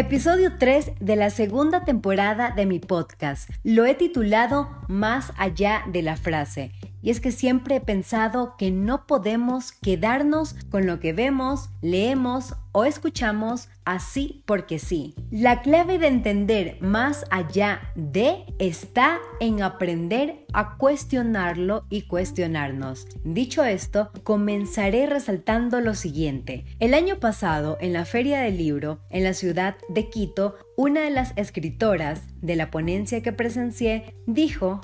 Episodio 0.00 0.56
3 0.56 0.92
de 0.98 1.14
la 1.14 1.28
segunda 1.28 1.84
temporada 1.84 2.54
de 2.56 2.64
mi 2.64 2.78
podcast. 2.78 3.50
Lo 3.64 3.84
he 3.84 3.94
titulado 3.94 4.70
Más 4.88 5.30
allá 5.36 5.82
de 5.92 6.00
la 6.00 6.16
frase. 6.16 6.72
Y 7.02 7.10
es 7.10 7.20
que 7.20 7.32
siempre 7.32 7.76
he 7.76 7.80
pensado 7.80 8.54
que 8.58 8.70
no 8.70 9.06
podemos 9.06 9.72
quedarnos 9.72 10.54
con 10.70 10.86
lo 10.86 11.00
que 11.00 11.12
vemos, 11.12 11.70
leemos 11.80 12.54
o 12.72 12.84
escuchamos 12.84 13.68
así 13.84 14.42
porque 14.46 14.78
sí. 14.78 15.14
La 15.30 15.62
clave 15.62 15.98
de 15.98 16.06
entender 16.06 16.78
más 16.80 17.24
allá 17.30 17.80
de 17.96 18.44
está 18.58 19.18
en 19.40 19.62
aprender 19.62 20.44
a 20.52 20.76
cuestionarlo 20.76 21.84
y 21.90 22.02
cuestionarnos. 22.02 23.06
Dicho 23.24 23.64
esto, 23.64 24.10
comenzaré 24.22 25.06
resaltando 25.06 25.80
lo 25.80 25.94
siguiente. 25.94 26.64
El 26.78 26.94
año 26.94 27.18
pasado, 27.18 27.76
en 27.80 27.92
la 27.92 28.04
Feria 28.04 28.40
del 28.40 28.58
Libro, 28.58 29.00
en 29.10 29.24
la 29.24 29.34
ciudad 29.34 29.76
de 29.88 30.08
Quito, 30.08 30.54
una 30.76 31.02
de 31.02 31.10
las 31.10 31.32
escritoras 31.36 32.22
de 32.40 32.56
la 32.56 32.70
ponencia 32.70 33.22
que 33.22 33.32
presencié 33.32 34.14
dijo 34.26 34.80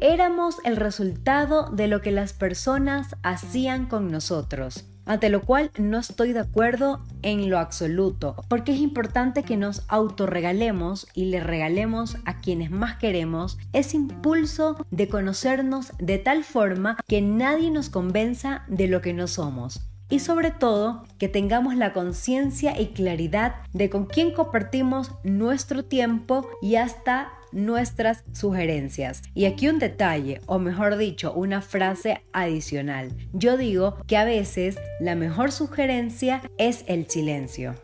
éramos 0.00 0.56
el 0.64 0.76
resultado 0.76 1.70
de 1.70 1.88
lo 1.88 2.00
que 2.00 2.10
las 2.10 2.32
personas 2.32 3.16
hacían 3.22 3.86
con 3.86 4.10
nosotros. 4.10 4.84
Ante 5.06 5.28
lo 5.28 5.42
cual 5.42 5.70
no 5.78 5.98
estoy 5.98 6.32
de 6.32 6.40
acuerdo 6.40 7.00
en 7.22 7.50
lo 7.50 7.58
absoluto, 7.58 8.36
porque 8.48 8.72
es 8.72 8.78
importante 8.78 9.42
que 9.42 9.56
nos 9.56 9.82
autorregalemos 9.88 11.08
y 11.14 11.26
le 11.26 11.40
regalemos 11.40 12.16
a 12.26 12.40
quienes 12.40 12.70
más 12.70 12.96
queremos 12.96 13.58
ese 13.72 13.96
impulso 13.96 14.76
de 14.90 15.08
conocernos 15.08 15.92
de 15.98 16.18
tal 16.18 16.44
forma 16.44 16.96
que 17.08 17.22
nadie 17.22 17.70
nos 17.70 17.90
convenza 17.90 18.62
de 18.68 18.88
lo 18.88 19.00
que 19.00 19.12
no 19.12 19.26
somos 19.26 19.89
y 20.10 20.18
sobre 20.18 20.50
todo 20.50 21.04
que 21.18 21.28
tengamos 21.28 21.76
la 21.76 21.92
conciencia 21.92 22.78
y 22.78 22.88
claridad 22.88 23.54
de 23.72 23.88
con 23.88 24.06
quién 24.06 24.32
compartimos 24.32 25.12
nuestro 25.24 25.84
tiempo 25.84 26.48
y 26.60 26.76
hasta 26.76 27.32
nuestras 27.52 28.24
sugerencias. 28.32 29.22
Y 29.34 29.46
aquí 29.46 29.68
un 29.68 29.78
detalle, 29.78 30.40
o 30.46 30.58
mejor 30.58 30.96
dicho, 30.96 31.32
una 31.32 31.62
frase 31.62 32.22
adicional. 32.32 33.16
Yo 33.32 33.56
digo 33.56 33.96
que 34.06 34.16
a 34.16 34.24
veces 34.24 34.78
la 35.00 35.14
mejor 35.14 35.52
sugerencia 35.52 36.42
es 36.58 36.84
el 36.86 37.08
silencio. 37.08 37.74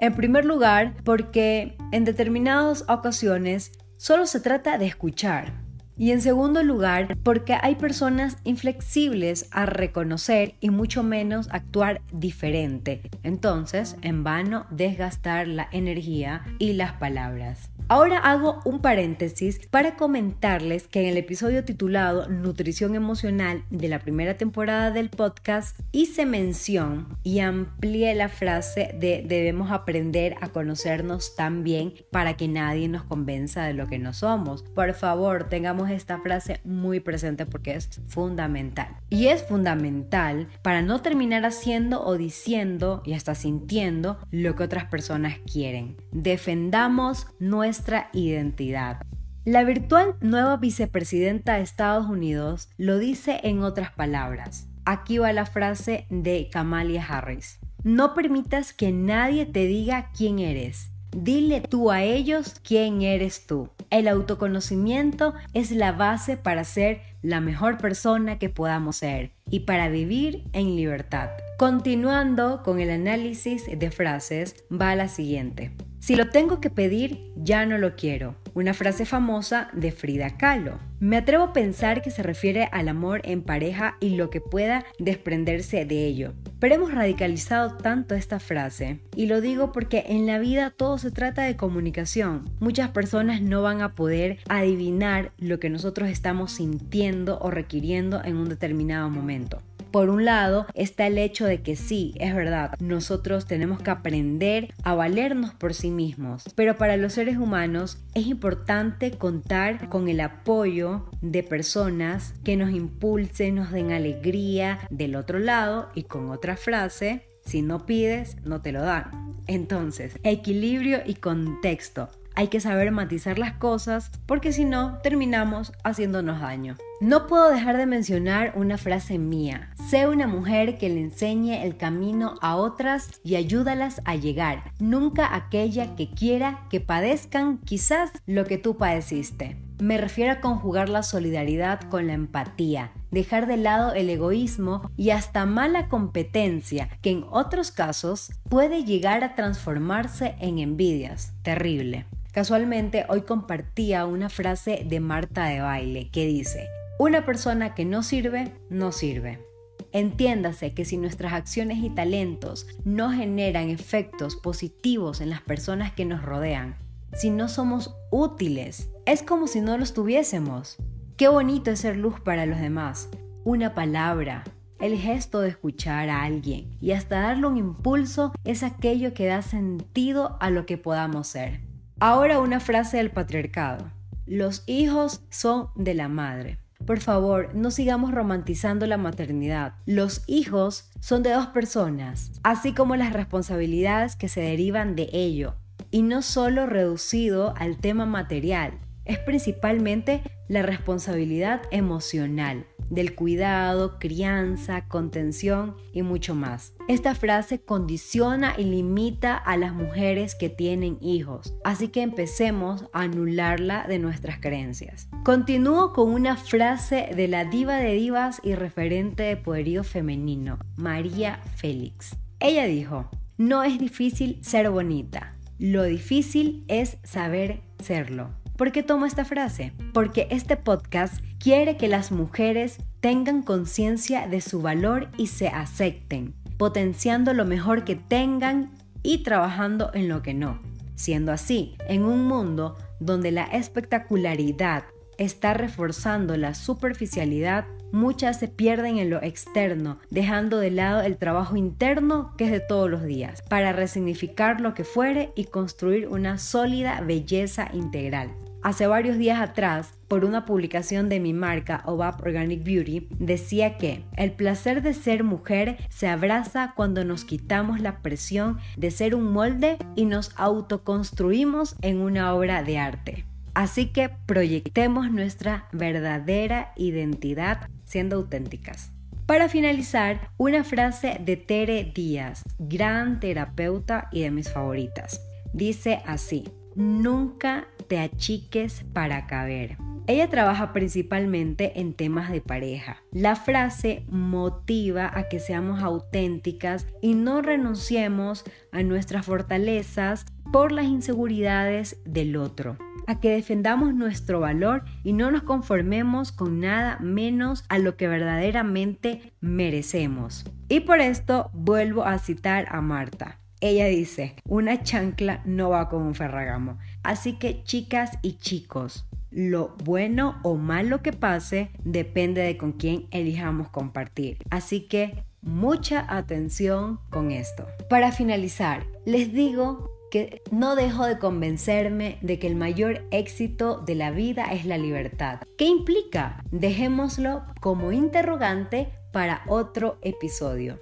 En 0.00 0.14
primer 0.14 0.44
lugar, 0.44 0.94
porque 1.04 1.76
en 1.92 2.04
determinadas 2.04 2.84
ocasiones 2.88 3.72
solo 3.98 4.24
se 4.24 4.40
trata 4.40 4.78
de 4.78 4.86
escuchar. 4.86 5.59
Y 6.00 6.12
en 6.12 6.22
segundo 6.22 6.62
lugar, 6.62 7.18
porque 7.22 7.58
hay 7.60 7.74
personas 7.74 8.38
inflexibles 8.44 9.50
a 9.50 9.66
reconocer 9.66 10.54
y 10.58 10.70
mucho 10.70 11.02
menos 11.02 11.48
actuar 11.50 12.00
diferente. 12.10 13.02
Entonces, 13.22 13.96
en 14.00 14.24
vano 14.24 14.64
desgastar 14.70 15.46
la 15.46 15.68
energía 15.72 16.42
y 16.58 16.72
las 16.72 16.94
palabras. 16.94 17.70
Ahora 17.92 18.18
hago 18.18 18.60
un 18.64 18.82
paréntesis 18.82 19.66
para 19.68 19.96
comentarles 19.96 20.86
que 20.86 21.00
en 21.00 21.08
el 21.08 21.16
episodio 21.16 21.64
titulado 21.64 22.28
Nutrición 22.28 22.94
Emocional 22.94 23.64
de 23.70 23.88
la 23.88 23.98
primera 23.98 24.36
temporada 24.36 24.92
del 24.92 25.10
podcast 25.10 25.76
hice 25.90 26.24
mención 26.24 27.08
y 27.24 27.40
amplié 27.40 28.14
la 28.14 28.28
frase 28.28 28.94
de 29.00 29.24
debemos 29.26 29.72
aprender 29.72 30.36
a 30.40 30.50
conocernos 30.50 31.34
tan 31.34 31.64
bien 31.64 31.94
para 32.12 32.36
que 32.36 32.46
nadie 32.46 32.86
nos 32.86 33.02
convenza 33.02 33.64
de 33.64 33.74
lo 33.74 33.88
que 33.88 33.98
no 33.98 34.12
somos. 34.12 34.62
Por 34.62 34.94
favor, 34.94 35.48
tengamos 35.48 35.90
esta 35.90 36.20
frase 36.20 36.60
muy 36.62 37.00
presente 37.00 37.44
porque 37.44 37.74
es 37.74 38.00
fundamental. 38.06 38.98
Y 39.08 39.26
es 39.26 39.42
fundamental 39.42 40.46
para 40.62 40.80
no 40.80 41.02
terminar 41.02 41.44
haciendo 41.44 42.04
o 42.04 42.16
diciendo 42.16 43.02
y 43.04 43.14
hasta 43.14 43.34
sintiendo 43.34 44.20
lo 44.30 44.54
que 44.54 44.62
otras 44.62 44.84
personas 44.84 45.38
quieren. 45.44 45.96
Defendamos 46.12 47.26
nuestra 47.40 47.79
identidad. 48.12 49.02
La 49.44 49.64
virtual 49.64 50.16
nueva 50.20 50.56
vicepresidenta 50.58 51.54
de 51.54 51.62
Estados 51.62 52.06
Unidos 52.06 52.68
lo 52.76 52.98
dice 52.98 53.40
en 53.42 53.62
otras 53.62 53.90
palabras. 53.92 54.68
Aquí 54.84 55.18
va 55.18 55.32
la 55.32 55.46
frase 55.46 56.06
de 56.10 56.48
Kamala 56.52 57.02
Harris. 57.02 57.58
No 57.82 58.14
permitas 58.14 58.72
que 58.72 58.92
nadie 58.92 59.46
te 59.46 59.66
diga 59.66 60.10
quién 60.16 60.38
eres. 60.38 60.90
Dile 61.16 61.60
tú 61.60 61.90
a 61.90 62.02
ellos 62.02 62.54
quién 62.62 63.02
eres 63.02 63.46
tú. 63.46 63.68
El 63.90 64.06
autoconocimiento 64.06 65.34
es 65.54 65.70
la 65.72 65.92
base 65.92 66.36
para 66.36 66.64
ser 66.64 67.02
la 67.22 67.40
mejor 67.40 67.78
persona 67.78 68.38
que 68.38 68.48
podamos 68.48 68.96
ser 68.96 69.32
y 69.50 69.60
para 69.60 69.88
vivir 69.88 70.44
en 70.52 70.76
libertad. 70.76 71.30
Continuando 71.58 72.62
con 72.62 72.80
el 72.80 72.90
análisis 72.90 73.64
de 73.66 73.90
frases, 73.90 74.64
va 74.70 74.94
la 74.94 75.08
siguiente. 75.08 75.72
Si 75.98 76.16
lo 76.16 76.30
tengo 76.30 76.60
que 76.60 76.70
pedir, 76.70 77.30
ya 77.36 77.66
no 77.66 77.76
lo 77.76 77.94
quiero. 77.94 78.36
Una 78.54 78.72
frase 78.72 79.04
famosa 79.04 79.68
de 79.74 79.92
Frida 79.92 80.38
Kahlo. 80.38 80.78
Me 80.98 81.18
atrevo 81.18 81.44
a 81.44 81.52
pensar 81.52 82.00
que 82.00 82.10
se 82.10 82.22
refiere 82.22 82.68
al 82.72 82.88
amor 82.88 83.20
en 83.24 83.42
pareja 83.42 83.96
y 84.00 84.16
lo 84.16 84.30
que 84.30 84.40
pueda 84.40 84.86
desprenderse 84.98 85.84
de 85.84 86.06
ello. 86.06 86.32
Pero 86.60 86.74
hemos 86.74 86.92
radicalizado 86.92 87.78
tanto 87.78 88.14
esta 88.14 88.38
frase, 88.38 89.00
y 89.16 89.26
lo 89.26 89.40
digo 89.40 89.72
porque 89.72 90.04
en 90.08 90.26
la 90.26 90.38
vida 90.38 90.70
todo 90.70 90.98
se 90.98 91.10
trata 91.10 91.42
de 91.42 91.56
comunicación. 91.56 92.44
Muchas 92.60 92.90
personas 92.90 93.40
no 93.40 93.62
van 93.62 93.80
a 93.80 93.94
poder 93.94 94.38
adivinar 94.46 95.32
lo 95.38 95.58
que 95.58 95.70
nosotros 95.70 96.10
estamos 96.10 96.52
sintiendo 96.52 97.38
o 97.40 97.50
requiriendo 97.50 98.22
en 98.22 98.36
un 98.36 98.50
determinado 98.50 99.08
momento. 99.08 99.62
Por 99.90 100.08
un 100.08 100.24
lado 100.24 100.66
está 100.74 101.06
el 101.06 101.18
hecho 101.18 101.46
de 101.46 101.62
que 101.62 101.74
sí, 101.74 102.14
es 102.20 102.34
verdad, 102.34 102.74
nosotros 102.78 103.46
tenemos 103.46 103.82
que 103.82 103.90
aprender 103.90 104.72
a 104.84 104.94
valernos 104.94 105.52
por 105.54 105.74
sí 105.74 105.90
mismos, 105.90 106.44
pero 106.54 106.76
para 106.76 106.96
los 106.96 107.14
seres 107.14 107.38
humanos 107.38 107.98
es 108.14 108.26
importante 108.26 109.10
contar 109.12 109.88
con 109.88 110.08
el 110.08 110.20
apoyo 110.20 111.08
de 111.22 111.42
personas 111.42 112.34
que 112.44 112.56
nos 112.56 112.70
impulsen, 112.70 113.56
nos 113.56 113.72
den 113.72 113.90
alegría 113.90 114.78
del 114.90 115.16
otro 115.16 115.38
lado 115.38 115.88
y 115.94 116.04
con 116.04 116.30
otra 116.30 116.56
frase, 116.56 117.24
si 117.44 117.62
no 117.62 117.86
pides, 117.86 118.36
no 118.44 118.62
te 118.62 118.72
lo 118.72 118.82
dan. 118.82 119.10
Entonces, 119.46 120.18
equilibrio 120.22 121.00
y 121.04 121.14
contexto. 121.14 122.08
Hay 122.34 122.48
que 122.48 122.60
saber 122.60 122.90
matizar 122.92 123.38
las 123.38 123.52
cosas 123.54 124.10
porque 124.26 124.52
si 124.52 124.64
no 124.64 124.98
terminamos 125.02 125.72
haciéndonos 125.84 126.40
daño. 126.40 126.76
No 127.00 127.26
puedo 127.26 127.50
dejar 127.50 127.76
de 127.78 127.86
mencionar 127.86 128.52
una 128.56 128.76
frase 128.76 129.18
mía. 129.18 129.70
Sé 129.88 130.06
una 130.06 130.26
mujer 130.26 130.76
que 130.76 130.90
le 130.90 131.00
enseñe 131.00 131.64
el 131.64 131.76
camino 131.76 132.34
a 132.42 132.56
otras 132.56 133.20
y 133.24 133.36
ayúdalas 133.36 134.02
a 134.04 134.16
llegar. 134.16 134.72
Nunca 134.78 135.34
aquella 135.34 135.96
que 135.96 136.10
quiera 136.10 136.66
que 136.68 136.80
padezcan 136.80 137.58
quizás 137.58 138.10
lo 138.26 138.44
que 138.44 138.58
tú 138.58 138.76
padeciste. 138.76 139.56
Me 139.80 139.96
refiero 139.96 140.32
a 140.32 140.40
conjugar 140.40 140.90
la 140.90 141.02
solidaridad 141.02 141.80
con 141.88 142.06
la 142.06 142.12
empatía, 142.12 142.92
dejar 143.10 143.46
de 143.46 143.56
lado 143.56 143.94
el 143.94 144.10
egoísmo 144.10 144.90
y 144.98 145.08
hasta 145.08 145.46
mala 145.46 145.88
competencia, 145.88 146.90
que 147.00 147.12
en 147.12 147.24
otros 147.30 147.70
casos 147.70 148.30
puede 148.50 148.84
llegar 148.84 149.24
a 149.24 149.34
transformarse 149.34 150.36
en 150.38 150.58
envidias. 150.58 151.32
Terrible. 151.42 152.04
Casualmente 152.32 153.06
hoy 153.08 153.22
compartía 153.22 154.06
una 154.06 154.28
frase 154.28 154.84
de 154.86 155.00
Marta 155.00 155.46
de 155.46 155.60
Baile 155.60 156.10
que 156.10 156.26
dice, 156.26 156.68
una 156.98 157.26
persona 157.26 157.74
que 157.74 157.84
no 157.84 158.04
sirve, 158.04 158.52
no 158.68 158.92
sirve. 158.92 159.44
Entiéndase 159.92 160.72
que 160.72 160.84
si 160.84 160.96
nuestras 160.96 161.32
acciones 161.32 161.78
y 161.78 161.90
talentos 161.90 162.68
no 162.84 163.10
generan 163.10 163.68
efectos 163.68 164.36
positivos 164.36 165.20
en 165.20 165.30
las 165.30 165.40
personas 165.40 165.92
que 165.92 166.04
nos 166.04 166.22
rodean, 166.22 166.76
si 167.14 167.30
no 167.30 167.48
somos 167.48 167.96
útiles, 168.12 168.90
es 169.06 169.24
como 169.24 169.48
si 169.48 169.60
no 169.60 169.76
los 169.76 169.92
tuviésemos. 169.92 170.76
Qué 171.16 171.26
bonito 171.26 171.72
es 171.72 171.80
ser 171.80 171.96
luz 171.96 172.20
para 172.20 172.46
los 172.46 172.60
demás. 172.60 173.08
Una 173.42 173.74
palabra, 173.74 174.44
el 174.78 174.96
gesto 174.96 175.40
de 175.40 175.48
escuchar 175.48 176.08
a 176.08 176.22
alguien 176.22 176.78
y 176.80 176.92
hasta 176.92 177.20
darle 177.20 177.48
un 177.48 177.56
impulso 177.56 178.32
es 178.44 178.62
aquello 178.62 179.14
que 179.14 179.26
da 179.26 179.42
sentido 179.42 180.36
a 180.40 180.50
lo 180.50 180.64
que 180.64 180.78
podamos 180.78 181.26
ser. 181.26 181.69
Ahora 182.02 182.40
una 182.40 182.60
frase 182.60 182.96
del 182.96 183.10
patriarcado. 183.10 183.92
Los 184.24 184.62
hijos 184.66 185.20
son 185.28 185.68
de 185.76 185.92
la 185.92 186.08
madre. 186.08 186.56
Por 186.86 187.00
favor, 187.00 187.54
no 187.54 187.70
sigamos 187.70 188.10
romantizando 188.12 188.86
la 188.86 188.96
maternidad. 188.96 189.74
Los 189.84 190.22
hijos 190.26 190.88
son 191.00 191.22
de 191.22 191.32
dos 191.32 191.48
personas, 191.48 192.32
así 192.42 192.72
como 192.72 192.96
las 192.96 193.12
responsabilidades 193.12 194.16
que 194.16 194.30
se 194.30 194.40
derivan 194.40 194.96
de 194.96 195.10
ello, 195.12 195.56
y 195.90 196.00
no 196.00 196.22
solo 196.22 196.64
reducido 196.64 197.54
al 197.58 197.76
tema 197.76 198.06
material, 198.06 198.78
es 199.04 199.18
principalmente 199.18 200.22
la 200.48 200.62
responsabilidad 200.62 201.60
emocional 201.70 202.64
del 202.90 203.14
cuidado, 203.14 203.98
crianza, 203.98 204.86
contención 204.88 205.76
y 205.92 206.02
mucho 206.02 206.34
más. 206.34 206.74
Esta 206.88 207.14
frase 207.14 207.60
condiciona 207.60 208.54
y 208.58 208.64
limita 208.64 209.36
a 209.36 209.56
las 209.56 209.72
mujeres 209.72 210.34
que 210.34 210.48
tienen 210.48 210.98
hijos, 211.00 211.54
así 211.64 211.88
que 211.88 212.02
empecemos 212.02 212.84
a 212.92 213.02
anularla 213.02 213.86
de 213.88 213.98
nuestras 213.98 214.40
creencias. 214.40 215.08
Continúo 215.24 215.92
con 215.92 216.10
una 216.10 216.36
frase 216.36 217.10
de 217.16 217.28
la 217.28 217.44
diva 217.44 217.76
de 217.76 217.94
divas 217.94 218.40
y 218.42 218.54
referente 218.54 219.22
de 219.22 219.36
poderío 219.36 219.84
femenino, 219.84 220.58
María 220.76 221.40
Félix. 221.56 222.16
Ella 222.40 222.64
dijo, 222.64 223.08
no 223.38 223.62
es 223.62 223.78
difícil 223.78 224.38
ser 224.42 224.68
bonita, 224.70 225.36
Lo 225.58 225.84
difícil 225.84 226.64
es 226.68 226.98
saber 227.04 227.60
serlo. 227.78 228.30
¿Por 228.56 228.72
qué 228.72 228.82
tomo 228.82 229.06
esta 229.06 229.24
frase? 229.24 229.72
Porque 229.94 230.26
este 230.30 230.56
podcast 230.56 231.22
quiere 231.40 231.78
que 231.78 231.88
las 231.88 232.12
mujeres 232.12 232.76
tengan 233.00 233.42
conciencia 233.42 234.28
de 234.28 234.42
su 234.42 234.60
valor 234.60 235.08
y 235.16 235.28
se 235.28 235.48
acepten, 235.48 236.34
potenciando 236.58 237.32
lo 237.32 237.46
mejor 237.46 237.84
que 237.84 237.96
tengan 237.96 238.70
y 239.02 239.22
trabajando 239.22 239.90
en 239.94 240.08
lo 240.08 240.22
que 240.22 240.34
no. 240.34 240.60
Siendo 240.94 241.32
así, 241.32 241.76
en 241.88 242.04
un 242.04 242.24
mundo 242.24 242.76
donde 243.00 243.32
la 243.32 243.44
espectacularidad 243.44 244.84
está 245.16 245.54
reforzando 245.54 246.36
la 246.36 246.52
superficialidad, 246.52 247.64
muchas 247.90 248.38
se 248.38 248.48
pierden 248.48 248.98
en 248.98 249.08
lo 249.08 249.22
externo, 249.22 249.98
dejando 250.10 250.58
de 250.58 250.70
lado 250.70 251.00
el 251.00 251.16
trabajo 251.16 251.56
interno 251.56 252.34
que 252.36 252.44
es 252.44 252.50
de 252.50 252.60
todos 252.60 252.90
los 252.90 253.02
días, 253.02 253.42
para 253.48 253.72
resignificar 253.72 254.60
lo 254.60 254.74
que 254.74 254.84
fuere 254.84 255.32
y 255.36 255.44
construir 255.44 256.06
una 256.08 256.36
sólida 256.36 257.00
belleza 257.00 257.70
integral. 257.72 258.30
Hace 258.62 258.86
varios 258.86 259.16
días 259.16 259.40
atrás, 259.40 259.94
por 260.06 260.26
una 260.26 260.44
publicación 260.44 261.08
de 261.08 261.18
mi 261.18 261.32
marca 261.32 261.82
OVAP 261.86 262.20
Organic 262.20 262.62
Beauty, 262.62 263.08
decía 263.18 263.78
que 263.78 264.04
el 264.18 264.32
placer 264.32 264.82
de 264.82 264.92
ser 264.92 265.24
mujer 265.24 265.78
se 265.88 266.08
abraza 266.08 266.74
cuando 266.76 267.02
nos 267.06 267.24
quitamos 267.24 267.80
la 267.80 268.02
presión 268.02 268.58
de 268.76 268.90
ser 268.90 269.14
un 269.14 269.32
molde 269.32 269.78
y 269.96 270.04
nos 270.04 270.32
autoconstruimos 270.36 271.74
en 271.80 272.02
una 272.02 272.34
obra 272.34 272.62
de 272.62 272.78
arte. 272.78 273.24
Así 273.54 273.86
que 273.86 274.10
proyectemos 274.26 275.10
nuestra 275.10 275.66
verdadera 275.72 276.72
identidad 276.76 277.66
siendo 277.84 278.16
auténticas. 278.16 278.92
Para 279.24 279.48
finalizar, 279.48 280.28
una 280.36 280.64
frase 280.64 281.18
de 281.24 281.36
Tere 281.36 281.92
Díaz, 281.94 282.42
gran 282.58 283.20
terapeuta 283.20 284.08
y 284.12 284.20
de 284.20 284.30
mis 284.30 284.52
favoritas. 284.52 285.22
Dice 285.52 286.02
así, 286.04 286.44
nunca 286.74 287.68
te 287.88 287.98
achiques 287.98 288.84
para 288.92 289.26
caber. 289.26 289.76
Ella 290.06 290.28
trabaja 290.28 290.72
principalmente 290.72 291.80
en 291.80 291.94
temas 291.94 292.32
de 292.32 292.40
pareja. 292.40 292.96
La 293.12 293.36
frase 293.36 294.04
motiva 294.08 295.10
a 295.14 295.28
que 295.28 295.38
seamos 295.38 295.82
auténticas 295.82 296.86
y 297.00 297.14
no 297.14 297.42
renunciemos 297.42 298.44
a 298.72 298.82
nuestras 298.82 299.26
fortalezas 299.26 300.26
por 300.52 300.72
las 300.72 300.86
inseguridades 300.86 302.00
del 302.04 302.36
otro, 302.36 302.76
a 303.06 303.20
que 303.20 303.30
defendamos 303.30 303.94
nuestro 303.94 304.40
valor 304.40 304.84
y 305.04 305.12
no 305.12 305.30
nos 305.30 305.42
conformemos 305.42 306.32
con 306.32 306.58
nada 306.58 306.98
menos 306.98 307.64
a 307.68 307.78
lo 307.78 307.96
que 307.96 308.08
verdaderamente 308.08 309.32
merecemos. 309.40 310.44
Y 310.68 310.80
por 310.80 311.00
esto 311.00 311.50
vuelvo 311.52 312.04
a 312.04 312.18
citar 312.18 312.66
a 312.70 312.80
Marta. 312.80 313.39
Ella 313.60 313.86
dice, 313.86 314.36
una 314.44 314.82
chancla 314.82 315.42
no 315.44 315.70
va 315.70 315.88
con 315.88 316.02
un 316.02 316.14
ferragamo. 316.14 316.78
Así 317.02 317.34
que 317.34 317.62
chicas 317.64 318.18
y 318.22 318.38
chicos, 318.38 319.06
lo 319.30 319.76
bueno 319.84 320.40
o 320.42 320.56
malo 320.56 321.02
que 321.02 321.12
pase 321.12 321.70
depende 321.84 322.40
de 322.40 322.56
con 322.56 322.72
quién 322.72 323.06
elijamos 323.10 323.68
compartir. 323.68 324.38
Así 324.50 324.88
que 324.88 325.24
mucha 325.42 326.04
atención 326.08 327.00
con 327.10 327.30
esto. 327.30 327.66
Para 327.88 328.12
finalizar, 328.12 328.86
les 329.04 329.32
digo 329.32 329.90
que 330.10 330.42
no 330.50 330.74
dejo 330.74 331.06
de 331.06 331.18
convencerme 331.18 332.18
de 332.22 332.38
que 332.38 332.46
el 332.46 332.56
mayor 332.56 333.04
éxito 333.10 333.80
de 333.80 333.94
la 333.94 334.10
vida 334.10 334.46
es 334.52 334.64
la 334.64 334.78
libertad. 334.78 335.40
¿Qué 335.56 335.66
implica? 335.66 336.42
Dejémoslo 336.50 337.44
como 337.60 337.92
interrogante 337.92 338.88
para 339.12 339.42
otro 339.46 339.98
episodio. 340.02 340.80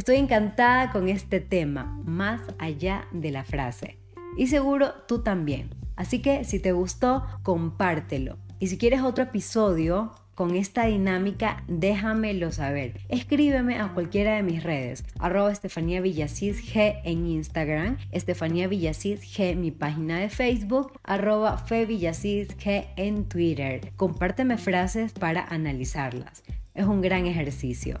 Estoy 0.00 0.16
encantada 0.16 0.92
con 0.92 1.10
este 1.10 1.40
tema, 1.40 2.00
más 2.06 2.40
allá 2.58 3.06
de 3.12 3.30
la 3.30 3.44
frase. 3.44 3.98
Y 4.38 4.46
seguro 4.46 4.94
tú 5.06 5.22
también. 5.22 5.74
Así 5.94 6.22
que 6.22 6.44
si 6.44 6.58
te 6.58 6.72
gustó, 6.72 7.26
compártelo. 7.42 8.38
Y 8.58 8.68
si 8.68 8.78
quieres 8.78 9.02
otro 9.02 9.24
episodio 9.24 10.12
con 10.34 10.56
esta 10.56 10.86
dinámica, 10.86 11.64
déjamelo 11.68 12.50
saber. 12.50 12.98
Escríbeme 13.10 13.78
a 13.78 13.92
cualquiera 13.92 14.36
de 14.36 14.42
mis 14.42 14.62
redes, 14.62 15.04
arroba 15.18 15.52
Estefanía 15.52 16.00
Villasis 16.00 16.64
G 16.64 17.02
en 17.04 17.26
Instagram, 17.26 17.98
Estefanía 18.10 18.68
Villasis 18.68 19.20
G 19.20 19.54
mi 19.54 19.70
página 19.70 20.18
de 20.18 20.30
Facebook, 20.30 20.98
arroba 21.02 21.58
Fe 21.58 21.86
G 21.86 22.86
en 22.96 23.28
Twitter. 23.28 23.92
Compárteme 23.96 24.56
frases 24.56 25.12
para 25.12 25.44
analizarlas. 25.44 26.42
Es 26.72 26.86
un 26.86 27.02
gran 27.02 27.26
ejercicio. 27.26 28.00